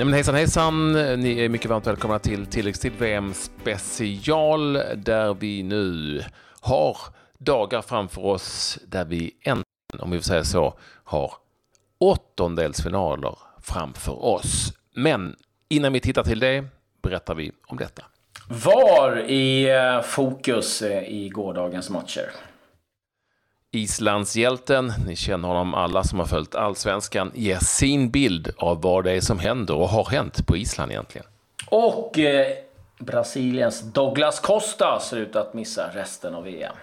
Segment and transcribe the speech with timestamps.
[0.00, 0.92] Nej, men hejsan hejsan!
[0.92, 6.20] Ni är mycket varmt välkomna till tilläggstid VM special där vi nu
[6.60, 6.96] har
[7.38, 10.74] dagar framför oss där vi äntligen, om vi får säga så,
[11.04, 11.32] har
[11.98, 14.72] åttondelsfinaler framför oss.
[14.94, 15.36] Men
[15.68, 16.64] innan vi tittar till det
[17.02, 18.02] berättar vi om detta.
[18.48, 22.30] Var i eh, fokus eh, i gårdagens matcher?
[23.72, 29.12] Islandshjälten, ni känner honom alla som har följt allsvenskan, ger sin bild av vad det
[29.12, 31.26] är som händer och har hänt på Island egentligen.
[31.66, 32.46] Och eh,
[32.98, 36.74] Brasiliens Douglas Costa ser ut att missa resten av VM.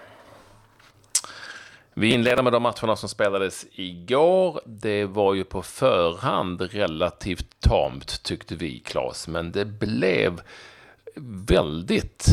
[1.94, 4.60] Vi inleder med de matcherna som spelades igår.
[4.64, 10.40] Det var ju på förhand relativt tamt tyckte vi, Claes, men det blev
[11.46, 12.26] väldigt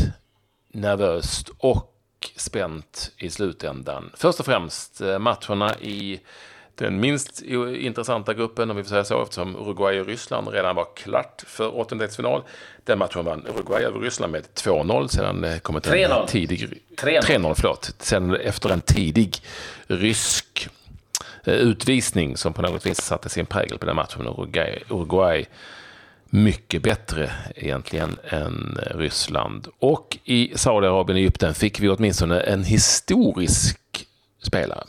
[0.74, 1.95] nervöst och
[2.36, 4.12] spänt i slutändan.
[4.14, 6.20] Först och främst eh, matcherna i
[6.76, 7.42] den minst
[7.78, 11.76] intressanta gruppen, om vi får säga så, eftersom Uruguay och Ryssland redan var klart för
[11.76, 12.44] åttondelsfinal.
[12.84, 16.82] Den matchen vann Uruguay över Ryssland med 2-0 sedan det kommit en tidig...
[16.98, 17.54] 3-0.
[17.56, 17.92] förlåt.
[18.00, 19.38] Sen efter en tidig
[19.88, 20.68] rysk
[21.44, 24.28] eh, utvisning som på något vis satte sin prägel på den matchen.
[24.28, 25.46] Uruguay, Uruguay
[26.30, 29.68] mycket bättre egentligen än eh, Ryssland.
[29.80, 34.08] Och i Saudiarabien och Egypten fick vi åtminstone en historisk
[34.42, 34.84] spelare.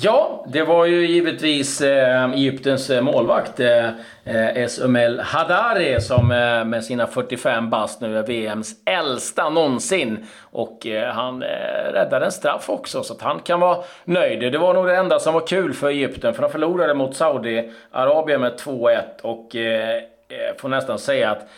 [0.00, 3.86] Ja, det var ju givetvis eh, Egyptens eh, målvakt eh,
[4.24, 10.26] eh Esumel Hadari som eh, med sina 45 bast nu är VMs äldsta någonsin.
[10.42, 14.52] Och eh, han eh, räddade en straff också, så att han kan vara nöjd.
[14.52, 18.40] Det var nog det enda som var kul för Egypten, för de förlorade mot Saudiarabien
[18.40, 21.48] med 2-1 och eh, eh, får nästan säga att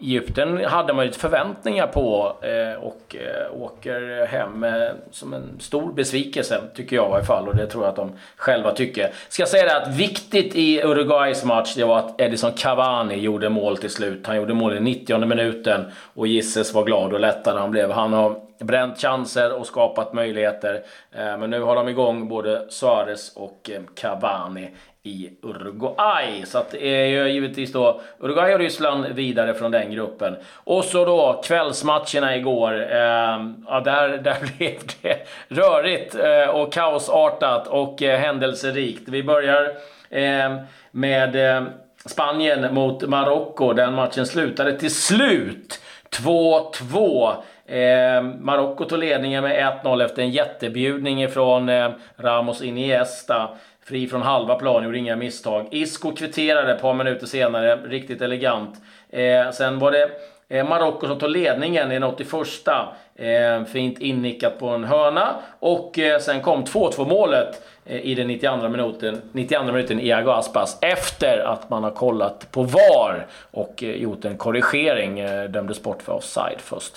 [0.00, 5.92] Egypten hade man ju förväntningar på eh, och eh, åker hem eh, som en stor
[5.92, 7.48] besvikelse, tycker jag i alla fall.
[7.48, 9.10] Och det tror jag att de själva tycker.
[9.28, 13.76] Ska säga det att viktigt i Uruguays match, det var att Edison Cavani gjorde mål
[13.76, 14.26] till slut.
[14.26, 17.90] Han gjorde mål i 90 minuten och Gisses var glad och lättad han blev.
[17.90, 20.82] Han har bränt chanser och skapat möjligheter.
[21.12, 24.70] Men nu har de igång både Suarez och Cavani
[25.06, 26.42] i Uruguay.
[26.46, 30.36] Så att det är ju givetvis då Uruguay och Ryssland vidare från den gruppen.
[30.54, 32.72] Och så då kvällsmatcherna igår.
[32.72, 39.08] Eh, ja, där, där blev det rörigt eh, och kaosartat och eh, händelserikt.
[39.08, 39.72] Vi börjar
[40.10, 40.56] eh,
[40.90, 41.62] med eh,
[42.06, 43.72] Spanien mot Marocko.
[43.72, 47.34] Den matchen slutade till slut 2-2.
[47.66, 53.48] Eh, Marocko tog ledningen med 1-0 efter en jättebjudning från eh, Ramos Iniesta.
[53.86, 55.68] Fri från halva plan, gjorde inga misstag.
[55.70, 58.82] Isco kvitterade ett par minuter senare, riktigt elegant.
[59.10, 60.10] Eh, sen var det
[60.48, 62.68] eh, Marocko som tog ledningen i den 81
[63.16, 65.34] eh, Fint innickat på en hörna.
[65.58, 70.78] Och eh, sen kom 2-2 målet eh, i den 92 minuten, 92 minuten Iago Aspas
[70.80, 75.18] efter att man har kollat på VAR och eh, gjort en korrigering.
[75.18, 76.94] Eh, dömdes bort för offside först.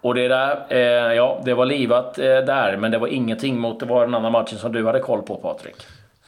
[0.00, 3.80] Och det där, eh, ja, det var livat eh, där, men det var ingenting mot
[3.80, 5.76] det var den andra matchen som du hade koll på Patrik.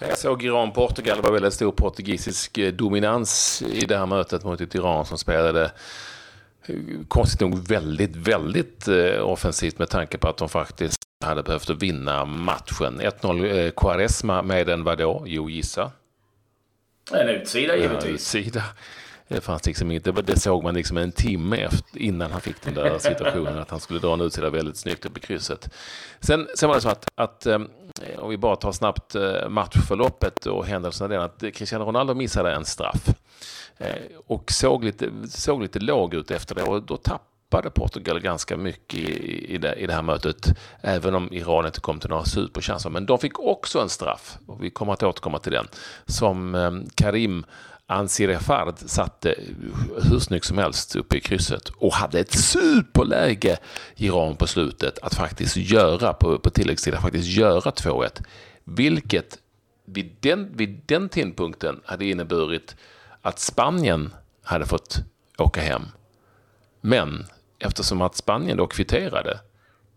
[0.09, 1.17] Jag såg Iran-Portugal.
[1.17, 5.19] Det var väldigt stor portugisisk eh, dominans i det här mötet mot ett Iran som
[5.19, 5.73] spelade
[6.67, 6.75] eh,
[7.09, 12.25] konstigt nog väldigt, väldigt eh, offensivt med tanke på att de faktiskt hade behövt vinna
[12.25, 13.01] matchen.
[13.01, 15.25] 1-0 Quaresma med en vadå?
[15.27, 15.93] Jo, gissa.
[17.13, 18.35] En utsida givetvis.
[18.35, 18.63] Ja, utsida.
[19.31, 22.75] Det fanns liksom inte, det såg man liksom en timme efter, innan han fick den
[22.75, 25.71] där situationen att han skulle dra en utsida väldigt snyggt upp i krysset.
[26.21, 27.69] Sen, sen var det så att, att ehm,
[28.19, 32.65] om vi bara tar snabbt eh, matchförloppet och händelserna där, att Cristiano Ronaldo missade en
[32.65, 33.09] straff
[33.79, 33.95] eh,
[34.27, 38.99] och såg lite, såg lite låg ut efter det och då tappade Portugal ganska mycket
[38.99, 42.91] i, i, det, i det här mötet, även om Iran inte kom till några superchanser.
[42.91, 45.67] Men de fick också en straff, och vi kommer att återkomma till den,
[46.07, 47.45] som eh, Karim
[47.91, 49.45] Ansir Fard satte eh,
[50.11, 53.59] hur snyggt som helst uppe i krysset och hade ett superläge
[53.97, 58.23] i Iran på slutet att faktiskt göra på, på tilläggstid, att faktiskt göra 2-1.
[58.65, 59.39] Vilket
[59.85, 62.77] vid den, vid den tidpunkten hade inneburit
[63.23, 64.99] att Spanien hade fått
[65.39, 65.83] åka hem.
[66.81, 67.27] Men
[67.59, 69.41] eftersom att Spanien då kvitterade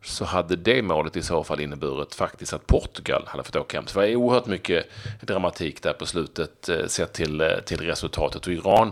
[0.04, 3.88] så hade det målet i så fall inneburit faktiskt att Portugal hade fått åka hem.
[3.88, 4.86] Så det var oerhört mycket
[5.22, 8.48] dramatik där på slutet eh, sett till, eh, till resultatet.
[8.48, 8.92] Och Iran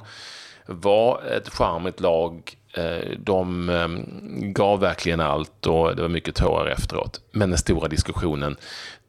[0.65, 2.57] var ett charmigt lag.
[2.73, 3.71] Eh, de
[4.55, 7.21] gav verkligen allt och det var mycket tårar efteråt.
[7.31, 8.57] Men den stora diskussionen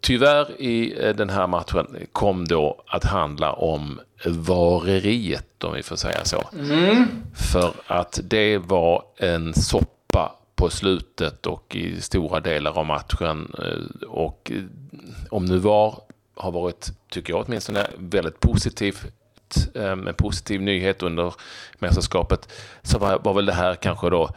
[0.01, 6.25] tyvärr i den här matchen kom då att handla om vareriet, om vi får säga
[6.25, 6.49] så.
[6.53, 7.07] Mm.
[7.35, 10.02] För att det var en soppa
[10.55, 13.55] på slutet och i stora delar av matchen.
[13.59, 14.63] Eh, och eh,
[15.31, 15.95] om nu VAR
[16.35, 19.07] har varit, tycker jag åtminstone, väldigt positivt,
[19.75, 21.35] eh, en positiv nyhet under
[21.79, 22.53] mästerskapet
[22.83, 24.31] så var, var väl det här kanske då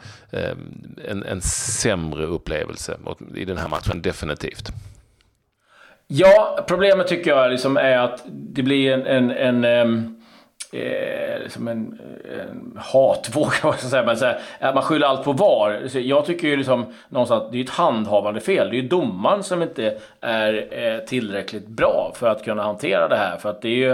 [1.08, 2.98] en, en sämre upplevelse
[3.34, 4.72] i den här matchen, definitivt.
[6.08, 10.15] Ja, problemet tycker jag liksom är att det blir en, en, en ehm,
[10.76, 11.98] eh, liksom en,
[12.40, 14.06] en hatvåg, vad ska säga.
[14.06, 15.98] Men så här, att man skyller allt på VAR.
[15.98, 18.70] Jag tycker ju liksom någonstans att det är ett handhavande fel.
[18.70, 23.16] Det är ju domaren som inte är eh, tillräckligt bra för att kunna hantera det
[23.16, 23.36] här.
[23.36, 23.92] För att det är ju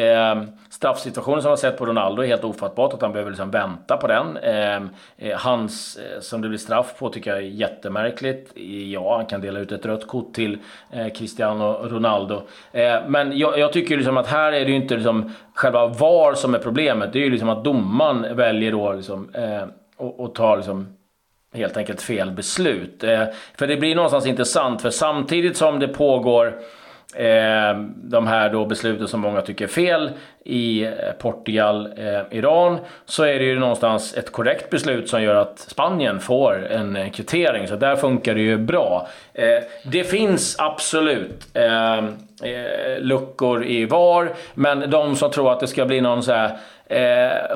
[0.00, 3.96] eh, straffsituationen som man sett på Ronaldo är helt ofattbart att han behöver liksom vänta
[3.96, 4.36] på den.
[4.36, 4.76] Eh,
[5.18, 8.52] eh hans, eh, som det blir straff på, tycker jag är jättemärkligt.
[8.92, 10.58] Ja, han kan dela ut ett rött kort till
[10.90, 12.42] eh, Cristiano Ronaldo.
[12.72, 16.23] Eh, men jag, jag, tycker liksom att här är det ju inte liksom själva VAR
[16.32, 17.12] som är problemet.
[17.12, 19.64] Det är ju liksom att domaren väljer då liksom, eh,
[19.96, 20.96] och, och tar liksom
[21.54, 23.04] helt enkelt fel beslut.
[23.04, 23.24] Eh,
[23.58, 26.46] för det blir någonstans intressant, för samtidigt som det pågår
[27.14, 30.10] eh, de här då besluten som många tycker är fel
[30.44, 35.34] i eh, Portugal, eh, Iran, så är det ju någonstans ett korrekt beslut som gör
[35.34, 37.68] att Spanien får en eh, kvittering.
[37.68, 39.08] Så där funkar det ju bra.
[39.32, 42.04] Eh, det finns absolut eh,
[42.44, 46.32] eh, eh, luckor i VAR, men de som tror att det ska bli någon så
[46.32, 46.58] här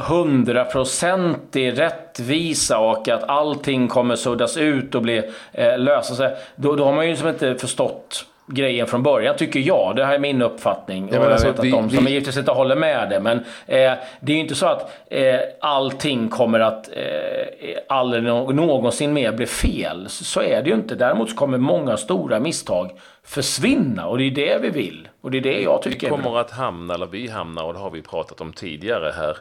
[0.00, 6.36] hundraprocentig rättvisa och att allting kommer suddas ut och bli, eh, lösa sig.
[6.56, 9.96] Då, då har man ju liksom inte förstått grejen från början, tycker jag.
[9.96, 11.08] Det här är min uppfattning.
[11.12, 12.10] Ja, och jag vet att vi, de som vi...
[12.10, 13.20] givetvis inte håller med det.
[13.20, 19.12] Men eh, det är ju inte så att eh, allting kommer att eh, aldrig någonsin
[19.12, 20.08] mer bli fel.
[20.08, 20.94] Så, så är det ju inte.
[20.94, 22.90] Däremot så kommer många stora misstag
[23.28, 25.08] försvinna och det är det vi vill.
[25.20, 27.78] Och det är det jag tycker Vi kommer att hamna, eller vi hamnar, och det
[27.78, 29.36] har vi pratat om tidigare här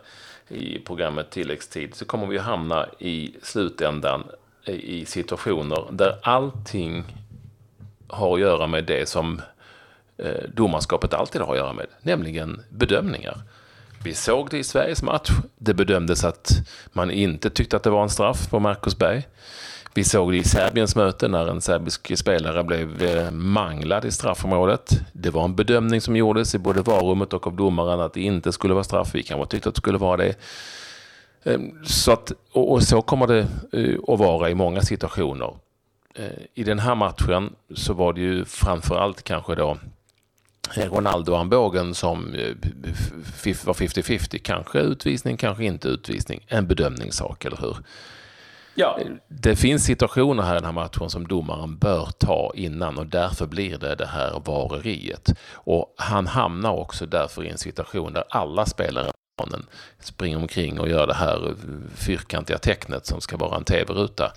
[0.49, 4.23] i programmet Tilläggstid, så kommer vi hamna i slutändan
[4.65, 7.03] i situationer där allting
[8.07, 9.41] har att göra med det som
[10.17, 13.37] eh, domarskapet alltid har att göra med, nämligen bedömningar.
[14.03, 15.29] Vi såg det i Sveriges match.
[15.57, 16.51] Det bedömdes att
[16.93, 19.27] man inte tyckte att det var en straff på Marcus Berg.
[19.93, 24.99] Vi såg det i Serbiens möte när en serbisk spelare blev eh, manglad i straffområdet.
[25.13, 28.51] Det var en bedömning som gjordes i både varummet och av domaren att det inte
[28.51, 29.15] skulle vara straff.
[29.15, 30.35] Vi kanske tyckte att det skulle vara det.
[31.43, 35.55] Ehm, så att, och så kommer det eh, att vara i många situationer.
[36.15, 39.77] Eh, I den här matchen så var det ju framförallt kanske då
[40.75, 42.35] Ronaldo-armbågen som
[43.65, 44.37] var 50-50.
[44.43, 46.45] Kanske utvisning, kanske inte utvisning.
[46.47, 47.77] En bedömningssak, eller hur?
[48.79, 48.99] Ja.
[49.27, 53.45] Det finns situationer här i den här matchen som domaren bör ta innan och därför
[53.45, 55.33] blir det det här vareriet.
[55.53, 59.11] Och han hamnar också därför i en situation där alla spelare
[59.99, 61.55] springer omkring och gör det här
[61.95, 64.33] fyrkantiga tecknet som ska vara en tv-ruta.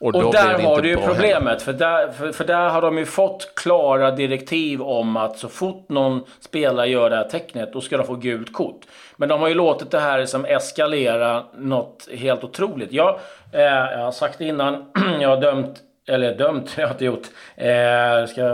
[0.00, 1.62] Och, och där har du ju problemet.
[1.62, 5.88] För där, för, för, där har de ju fått klara direktiv om att så fort
[5.88, 8.80] någon spelare gör det här tecknet, då ska de få gult kort.
[9.16, 12.92] Men de har ju låtit det här som eskalera något helt otroligt.
[12.92, 13.18] Jag,
[13.52, 14.84] eh, jag har sagt det innan,
[15.20, 17.26] jag har dömt eller dömt, jag har inte gjort.
[17.56, 18.44] Eh, ska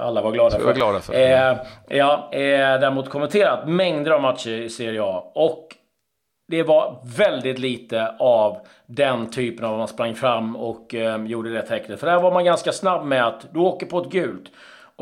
[0.00, 0.64] alla vara glada för.
[0.64, 1.14] Vara glada för.
[1.14, 1.56] Eh,
[1.88, 2.38] ja, eh,
[2.80, 5.30] däremot kommenterat mängder av matcher i Serie A.
[5.34, 5.76] Och
[6.46, 11.52] det var väldigt lite av den typen av att man sprang fram och eh, gjorde
[11.52, 12.00] det tecknet.
[12.00, 14.50] För där var man ganska snabb med att du åker på ett gult.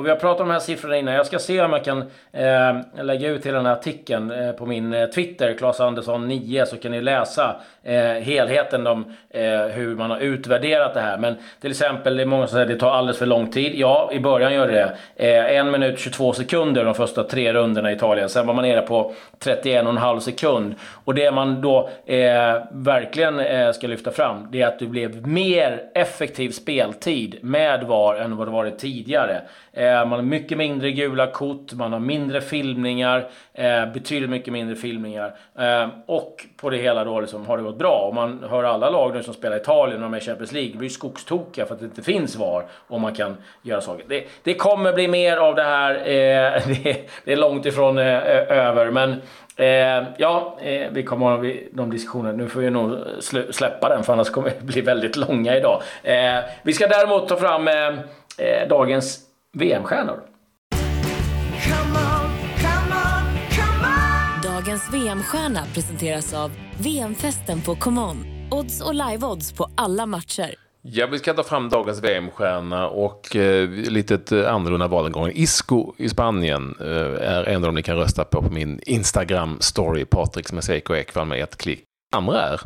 [0.00, 1.14] Och vi har pratat om de här siffrorna innan.
[1.14, 1.98] Jag ska se om jag kan
[2.32, 6.66] eh, lägga ut hela den här artikeln eh, på min eh, Twitter, Claes Andersson 9,
[6.66, 11.18] så kan ni läsa eh, helheten om eh, hur man har utvärderat det här.
[11.18, 13.72] Men till exempel, det är många som säger att det tar alldeles för lång tid.
[13.74, 15.36] Ja, i början gör det det.
[15.36, 18.28] Eh, en minut 22 sekunder de första tre rundorna i Italien.
[18.28, 19.14] Sen var man nere på
[19.44, 20.74] 31,5 sekund.
[21.04, 25.26] Och det man då eh, verkligen eh, ska lyfta fram, det är att det blev
[25.26, 29.40] mer effektiv speltid med VAR än vad det varit tidigare.
[29.72, 34.52] Eh, Eh, man har mycket mindre gula kort, man har mindre filmningar, eh, betydligt mycket
[34.52, 35.34] mindre filmningar.
[35.58, 38.06] Eh, och på det hela då liksom har det gått bra.
[38.08, 40.52] Och man hör alla lag nu som spelar i Italien och de är i Champions
[40.52, 44.04] League blir skogstokiga för att det inte finns VAR och man kan göra saker.
[44.08, 45.94] Det, det kommer bli mer av det här.
[45.94, 48.04] Eh, det, det är långt ifrån eh,
[48.48, 49.20] över, men
[49.56, 52.36] Eh, ja, eh, vi kommer ha de diskussionerna.
[52.36, 52.98] Nu får vi nog
[53.50, 55.82] släppa den för annars kommer det bli väldigt långa idag.
[56.02, 57.68] Eh, vi ska däremot ta fram
[58.68, 60.22] dagens VM-stjärnor.
[64.42, 68.16] Dagens VM-stjärna presenteras av VM-festen på ComeOn.
[68.50, 70.54] Odds och live-odds på alla matcher.
[70.82, 76.08] Ja, vi ska ta fram dagens VM-stjärna och eh, lite eh, annorlunda val Isco i
[76.08, 76.86] Spanien eh,
[77.30, 81.42] är en av dem ni kan rösta på på min Instagram-story, Patrik Smeseko Ekvall med
[81.42, 81.84] ett klick.
[82.12, 82.60] Andra är?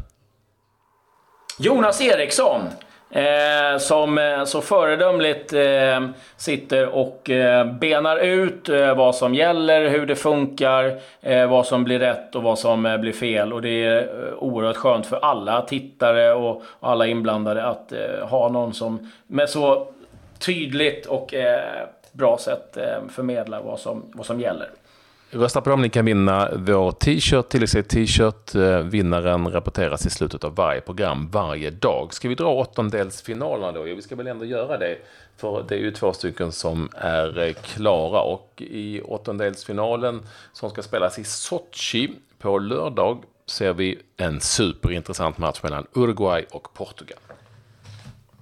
[1.58, 2.60] Jonas Eriksson
[3.10, 9.88] Eh, som eh, så föredömligt eh, sitter och eh, benar ut eh, vad som gäller,
[9.88, 13.52] hur det funkar, eh, vad som blir rätt och vad som eh, blir fel.
[13.52, 18.28] Och det är eh, oerhört skönt för alla tittare och, och alla inblandade att eh,
[18.28, 19.88] ha någon som med så
[20.38, 21.34] tydligt och
[22.12, 22.78] bra sätt
[23.10, 24.68] förmedlar vad som, vad som gäller.
[25.34, 28.54] Rösta på dem, ni kan vinna vår t-shirt, tilläggsad t-shirt.
[28.54, 32.14] Eh, vinnaren rapporteras i slutet av varje program varje dag.
[32.14, 33.88] Ska vi dra åttondelsfinalerna då?
[33.88, 34.96] Ja, vi ska väl ändå göra det.
[35.36, 40.22] För det är ju två stycken som är eh, klara och i åttondelsfinalen
[40.52, 46.74] som ska spelas i Sochi på lördag ser vi en superintressant match mellan Uruguay och
[46.74, 47.18] Portugal.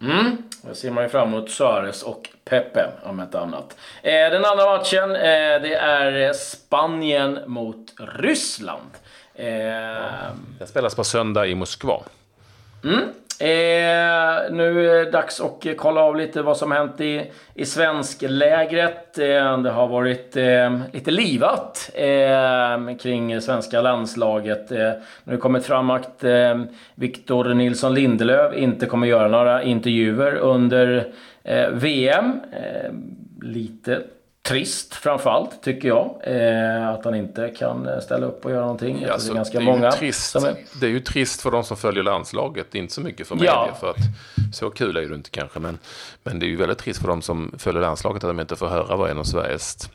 [0.03, 0.37] Mm.
[0.63, 3.77] Det ser man ju fram emot Suarez och Pepe, om inte annat.
[4.03, 8.91] Eh, den andra matchen, eh, det är Spanien mot Ryssland.
[9.35, 9.47] Eh,
[10.59, 12.03] den spelas på söndag i Moskva.
[12.85, 13.09] Mm.
[13.43, 19.19] Eh, nu är det dags att kolla av lite vad som hänt i, i svensklägret.
[19.19, 24.73] Eh, det har varit eh, lite livat eh, kring svenska landslaget.
[24.73, 24.93] Eh, nu
[25.25, 26.63] har det kommit fram att eh,
[26.95, 31.13] Victor Nilsson Lindelöf inte kommer göra några intervjuer under
[31.45, 32.41] eh, VM.
[32.53, 32.93] Eh,
[33.43, 34.03] lite
[34.43, 36.21] trist framförallt, tycker jag.
[36.25, 39.03] Eh, att han inte kan ställa upp och göra någonting.
[39.09, 40.57] Ja, det är ganska det är många trist, är...
[40.81, 43.51] Det är ju trist för de som följer landslaget, inte så mycket för media.
[43.51, 43.75] Ja.
[43.81, 43.97] För att,
[44.55, 45.79] så kul är det inte kanske, men,
[46.23, 48.67] men det är ju väldigt trist för de som följer landslaget att de inte får
[48.69, 49.91] höra vad en av Sveriges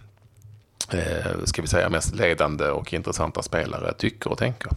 [0.94, 4.72] eh, ska vi säga, mest ledande och intressanta spelare tycker och tänker.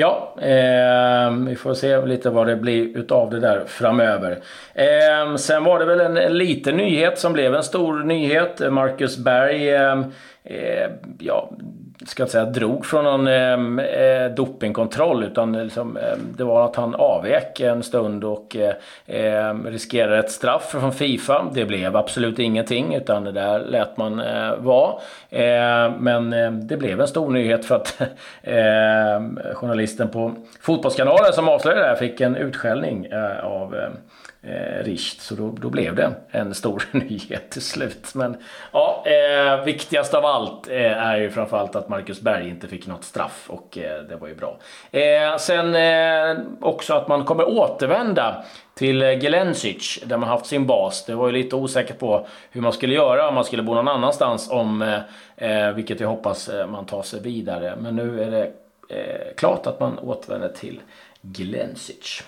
[0.00, 4.38] Ja, eh, vi får se lite vad det blir utav det där framöver.
[4.74, 8.72] Eh, sen var det väl en, en liten nyhet som blev en stor nyhet.
[8.72, 10.04] Marcus Berg ehm,
[10.44, 11.50] eh, ja,
[12.06, 16.76] ska inte säga drog från någon ehm, eh, dopingkontroll utan liksom, eh, det var att
[16.76, 18.74] han avvek en stund och eh,
[19.06, 21.46] ehm, riskerade ett straff från Fifa.
[21.52, 24.92] Det blev absolut ingenting utan det där lät man eh, vara.
[25.30, 28.00] Eh, men ehm, det blev en stor nyhet för att
[29.54, 33.74] journalisten på Fotbollskanalen som avslöjade det här fick en utskällning eh, av
[34.42, 35.20] eh, Richt.
[35.20, 38.14] Så då, då blev det en stor nyhet till slut.
[38.14, 38.36] Men
[38.72, 43.04] ja, eh, viktigast av allt eh, är ju framförallt att Marcus Berg inte fick något
[43.04, 44.58] straff och eh, det var ju bra.
[44.90, 48.44] Eh, sen eh, också att man kommer återvända
[48.74, 51.04] till eh, Gelencic där man haft sin bas.
[51.04, 53.88] Det var ju lite osäkert på hur man skulle göra om man skulle bo någon
[53.88, 55.00] annanstans om, eh,
[55.36, 57.76] eh vilket jag hoppas eh, man tar sig vidare.
[57.80, 58.52] Men nu är det
[59.36, 60.80] klart att man återvänder till
[61.22, 62.22] Glensic.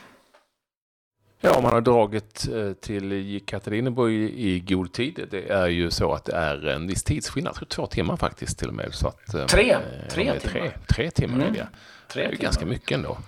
[1.44, 5.28] Ja, man har dragit eh, till Jekaterinburg i god tid.
[5.30, 8.74] Det är ju så att det är en viss tidsskillnad, två timmar faktiskt till och
[8.74, 8.94] med.
[8.94, 9.76] Så att, eh, tre,
[10.10, 10.76] tre timmar.
[10.88, 11.48] Tre, timmar mm.
[11.48, 11.68] är det.
[12.08, 13.18] Tre det är ju ganska mycket ändå.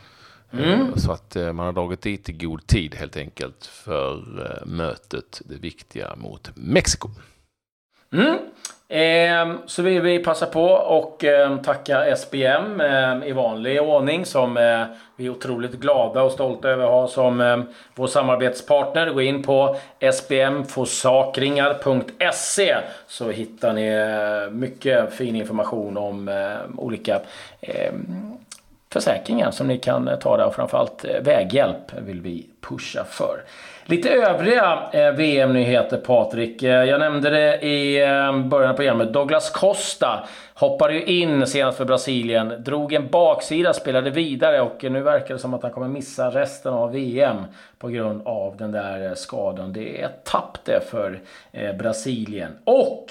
[0.52, 0.80] Mm.
[0.80, 5.56] Eh, så att man har dragit dit i god tid helt enkelt för mötet, det
[5.56, 7.11] viktiga mot Mexiko.
[8.12, 8.38] Mm.
[8.88, 14.56] Ehm, så vill vi passa på och ehm, tacka SBM ehm, i vanlig ordning som
[14.56, 14.85] eh,
[15.16, 19.11] vi är otroligt glada och stolta över att ha som vår samarbetspartner.
[19.11, 19.76] Gå in på
[20.12, 26.30] sbmforsakringar.se så hittar ni eh, mycket fin information om
[26.76, 27.21] olika
[28.94, 33.42] försäkringar som ni kan eh, ta där och framförallt eh, väghjälp vill vi pusha för.
[33.84, 36.62] Lite övriga eh, VM-nyheter Patrik.
[36.62, 37.98] Jag nämnde det i
[38.44, 39.12] början av programmet.
[39.12, 45.02] Douglas Costa hoppade ju in senast för Brasilien, drog en baksida, spelade vidare och nu
[45.02, 47.44] verkar det som att han kommer missa resten av VM
[47.78, 49.72] på grund av den där skadan.
[49.72, 51.20] Det är ett tapp det för
[51.78, 52.50] Brasilien.
[52.64, 53.06] Och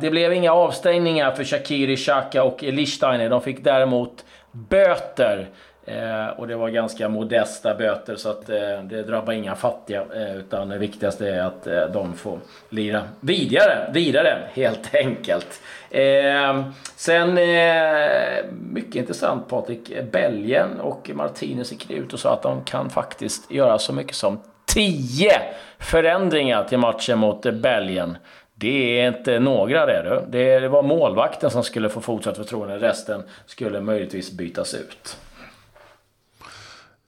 [0.00, 3.28] det blev inga avstängningar för Shakiri, Xhaka och Lichsteiner.
[3.28, 5.48] De fick däremot böter
[5.84, 10.04] Eh, och det var ganska modesta böter så att eh, det drabbar inga fattiga.
[10.14, 12.38] Eh, utan det viktigaste är att eh, de får
[12.68, 15.62] lira vidare, vidare helt enkelt.
[15.90, 16.64] Eh,
[16.96, 19.92] sen, eh, mycket intressant Patrik.
[20.12, 24.40] Belgien och Martinez gick ut och sa att de kan faktiskt göra så mycket som
[24.74, 25.30] 10
[25.78, 28.16] förändringar till matchen mot Belgien.
[28.60, 30.38] Det är inte några det du.
[30.60, 32.78] Det var målvakten som skulle få fortsatt förtroende.
[32.78, 35.16] Resten skulle möjligtvis bytas ut.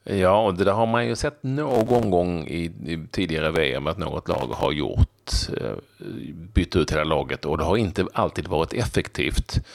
[0.04, 3.98] Ja, och det där har man ju sett någon gång i, i tidigare VM att
[3.98, 5.72] något lag har gjort, eh,
[6.54, 9.66] bytt ut hela laget och det har inte alltid varit effektivt.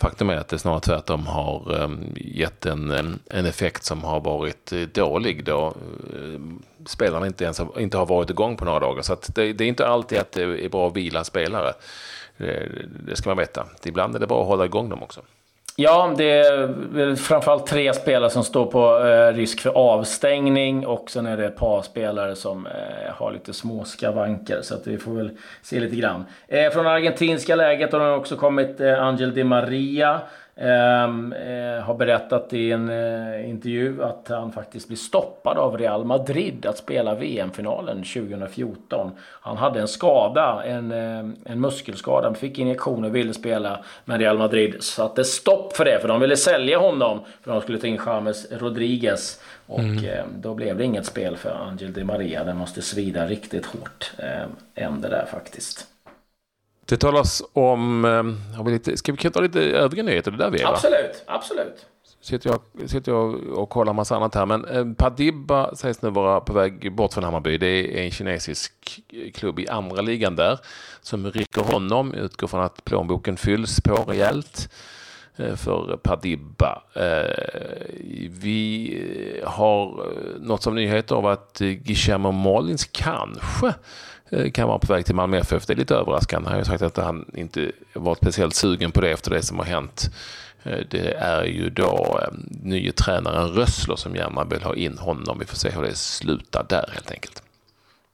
[0.00, 4.20] Faktum är att det snarare tvärtom har ehm, gett en, ehm, en effekt som har
[4.20, 5.66] varit eh, dålig då
[6.14, 6.40] eh,
[6.86, 9.02] spelarna inte ens har, inte har varit igång på några dagar.
[9.02, 11.72] Så det, det, är inte alltid att det är bra att vila spelare.
[12.36, 12.68] Det,
[13.06, 13.66] det ska man veta.
[13.84, 15.20] Ibland är det bra att hålla igång dem också.
[15.82, 21.26] Ja, det är framförallt tre spelare som står på eh, risk för avstängning och sen
[21.26, 22.72] är det ett par spelare som eh,
[23.14, 24.58] har lite små skavanker.
[24.62, 25.30] Så att vi får väl
[25.62, 26.24] se lite grann.
[26.48, 30.20] Eh, från argentinska läget har det också kommit eh, Angel Di Maria
[30.56, 36.66] eh, har berättat i en eh, intervju att han faktiskt blir stoppad av Real Madrid
[36.66, 39.10] att spela VM-finalen 2014.
[39.20, 44.20] Han hade en skada, en, eh, en muskelskada, han fick injektioner och ville spela med
[44.20, 44.82] Real Madrid.
[44.82, 48.52] Satte stopp för det, för de ville sälja honom för de skulle ta in James
[48.52, 49.40] Rodriguez.
[49.66, 50.04] Och mm.
[50.04, 52.44] Eh, då blev det inget spel för Angel Di Maria.
[52.44, 55.86] Den måste svida riktigt hårt, eh, än det där faktiskt.
[56.90, 60.30] Det talas om, eh, har vi lite, ska vi ta lite övriga nyheter?
[60.30, 61.86] Det där vi är, Absolut, absolut.
[62.20, 64.46] Sitter jag, sitter jag och kollar massa annat här.
[64.46, 67.58] Men eh, Padibba sägs nu vara på väg bort från Hammarby.
[67.58, 68.72] Det är en kinesisk
[69.34, 70.58] klubb i andra ligan där
[71.00, 72.14] som rycker honom.
[72.14, 74.68] Utgår från att plånboken fylls på rejält
[75.36, 76.82] eh, för Padibba.
[78.30, 80.06] Vi har
[80.40, 83.74] något som nyheter av att Guillermo Molins kanske
[84.30, 85.66] Eh, kan vara på väg till Malmö FF.
[85.66, 86.48] Det är lite överraskande.
[86.48, 89.58] Han har ju sagt att han inte varit speciellt sugen på det efter det som
[89.58, 90.10] har hänt.
[90.62, 95.38] Eh, det är ju då eh, nye tränaren Rössler som gärna vill ha in honom.
[95.38, 97.42] Vi får se hur det slutar där helt enkelt.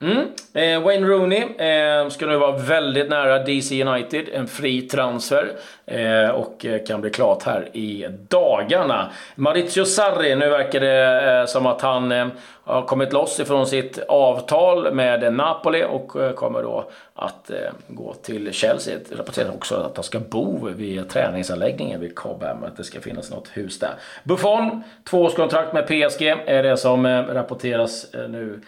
[0.02, 0.26] Mm.
[0.54, 5.52] Eh, Wayne Rooney eh, ska nu vara väldigt nära DC United, en fri transfer.
[5.86, 9.10] Eh, och kan bli klart här i dagarna.
[9.34, 12.26] Maurizio Sarri, nu verkar det eh, som att han eh,
[12.66, 17.56] har kommit loss ifrån sitt avtal med Napoli och eh, kommer då att eh,
[17.88, 18.98] gå till Chelsea.
[19.08, 19.16] Det
[19.54, 23.78] också att han ska bo vid träningsanläggningen vid Cobham, att det ska finnas något hus
[23.78, 23.94] där.
[24.24, 28.60] Buffon, tvåårskontrakt med PSG är det som eh, rapporteras nu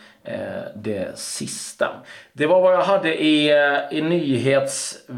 [0.75, 1.89] det sista.
[2.33, 3.51] Det var vad jag hade i,
[3.91, 5.09] i nyhetsväg.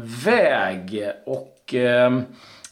[1.25, 2.11] Och eh,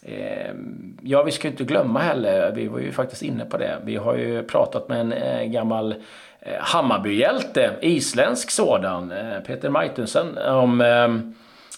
[0.02, 3.78] Ehm, ja, vi ska inte glömma heller, vi var ju faktiskt inne på det.
[3.84, 5.96] Vi har ju pratat med en eh, gammal
[6.40, 11.34] eh, Hammarbyhjälte, isländsk sådan, eh, Peter Majtunsen, om ehm,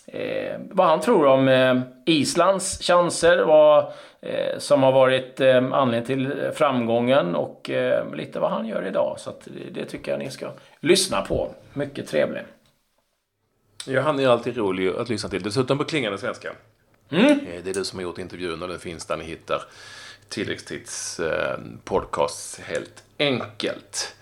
[0.05, 6.05] eh, vad han tror om eh, Islands chanser, vad eh, som har varit eh, anledningen
[6.05, 9.15] till framgången och eh, lite vad han gör idag.
[9.19, 11.51] Så det, det, tycker jag ni ska lyssna på.
[11.73, 12.41] Mycket trevlig.
[13.87, 15.43] Ja, han är alltid rolig att lyssna till.
[15.43, 16.49] Dessutom på klingande svenska.
[17.11, 17.31] Mm.
[17.31, 19.63] Eh, det är du som har gjort intervjun och den finns där ni hittar
[20.29, 24.15] tilläggstids eh, podcast helt enkelt.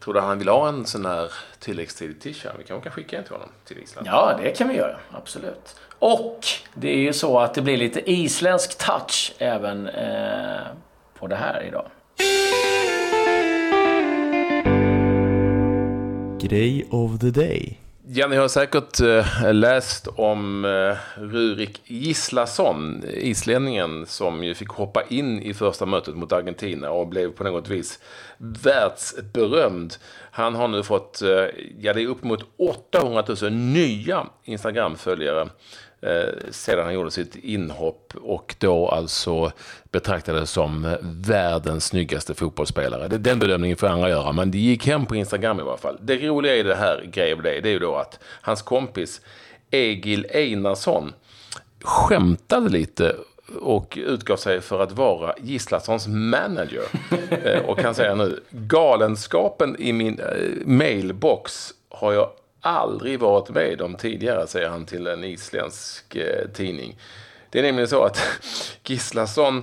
[0.00, 2.52] Tror du han vill ha en sån här tilläggstid t-shirt?
[2.58, 4.06] Vi kanske kan skicka en till honom till Island?
[4.06, 4.96] Ja, det kan vi göra.
[5.10, 5.76] Absolut.
[5.98, 10.60] Och det är ju så att det blir lite isländsk touch även eh,
[11.18, 11.86] på det här idag.
[16.40, 17.78] Grej of the day.
[18.12, 25.02] Ja, ni har säkert eh, läst om eh, Rurik Gislason, islänningen som ju fick hoppa
[25.08, 27.98] in i första mötet mot Argentina och blev på något vis
[28.38, 29.94] världsberömd.
[30.30, 31.28] Han har nu fått, eh,
[31.78, 35.48] ja det är upp mot 800 000 nya Instagram-följare
[36.02, 39.52] eh, sedan han gjorde sitt inhopp och då alltså
[39.92, 43.08] betraktades som världens snyggaste fotbollsspelare.
[43.08, 45.98] Den bedömningen får andra göra, men det gick hem på Instagram i alla fall.
[46.00, 49.20] Det roliga i det här grev det, det är ju då att hans kompis
[49.70, 51.12] Egil Einarsson
[51.84, 53.16] skämtade lite
[53.60, 56.82] och utgav sig för att vara Gisslassons manager.
[57.44, 63.82] Eh, och han säger nu, galenskapen i min eh, mailbox har jag aldrig varit med
[63.82, 66.98] om tidigare, säger han till en isländsk eh, tidning.
[67.50, 68.18] Det är nämligen så att
[68.84, 69.62] Gislason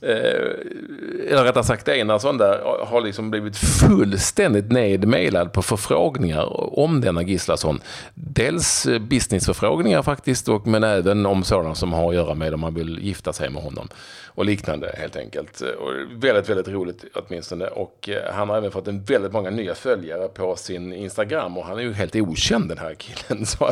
[0.00, 7.22] Eh, eller rättare sagt Einarsson där, har liksom blivit fullständigt nedmailad på förfrågningar om denna
[7.22, 7.80] Gislason.
[8.14, 12.60] Dels eh, businessförfrågningar faktiskt, och, men även om sådana som har att göra med om
[12.60, 13.88] man vill gifta sig med honom
[14.34, 15.62] och liknande helt enkelt.
[15.62, 17.66] Eh, och väldigt, väldigt roligt åtminstone.
[17.66, 21.64] Och eh, han har även fått en väldigt många nya följare på sin Instagram och
[21.64, 23.46] han är ju helt okänd den här killen.
[23.54, 23.70] Så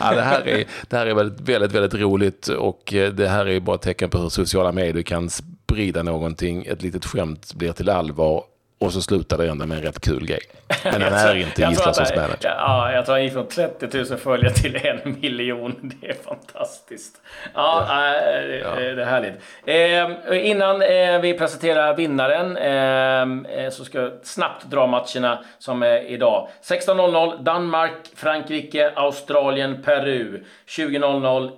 [0.00, 3.48] ja, det, här är, det här är väldigt, väldigt, väldigt roligt och eh, det här
[3.48, 5.30] är bara ett tecken på hur sociala medier kan
[5.68, 6.66] sprida någonting.
[6.66, 8.44] Ett litet skämt blir till allvar
[8.80, 10.40] och så slutar det ändå med en rätt kul grej.
[10.84, 12.54] Men den är inte Gislasons manager.
[12.58, 15.92] Ja, jag tror han gick från 30 000 följare till en miljon.
[16.00, 17.20] Det är fantastiskt.
[17.54, 18.14] Ja, ja.
[18.14, 18.74] Äh, ja.
[18.74, 19.34] det är härligt.
[19.64, 25.82] Eh, innan eh, vi presenterar vinnaren eh, eh så ska jag snabbt dra matcherna som
[25.82, 26.48] är idag.
[26.62, 30.44] 16.00 Danmark, Frankrike, Australien, Peru.
[30.68, 31.50] 20.00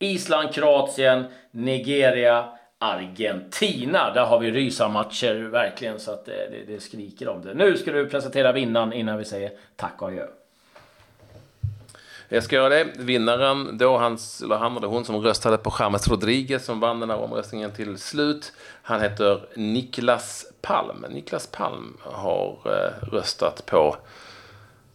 [0.00, 2.44] Island, Kroatien, Nigeria,
[2.78, 4.14] Argentina.
[4.14, 7.54] Där har vi rysarmatcher verkligen så att det, det, det, skriker om det.
[7.54, 10.26] Nu ska du presentera vinnaren innan vi säger tack och adjö.
[12.28, 12.86] Jag ska göra det.
[12.96, 17.10] Vinnaren, då hans, eller han eller hon som röstade på James Rodriguez som vann den
[17.10, 18.52] här omröstningen till slut.
[18.82, 21.04] Han heter Niklas Palm.
[21.10, 23.96] Niklas Palm har eh, röstat på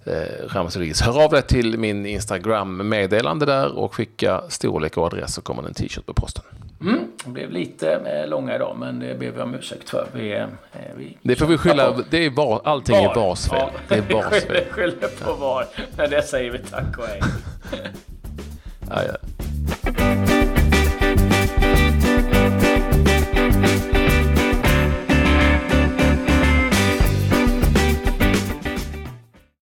[0.06, 1.02] eh, James Rodriguez.
[1.02, 5.74] Hör av dig till min Instagram-meddelande där och skicka storlek och adress så kommer en
[5.74, 6.44] t-shirt på posten.
[6.82, 10.08] Mm, det blev lite eh, långa idag, men det ber vi om ursäkt för.
[10.14, 10.46] Vi, eh,
[10.98, 13.60] vi Det får vi skylla, det är var, allting är VARs fel.
[13.60, 14.64] Ja, Det är VARs fel.
[14.72, 15.66] skyller på VAR.
[15.98, 17.22] Men det säger vi tack och hej.
[18.90, 19.41] Ja, ja.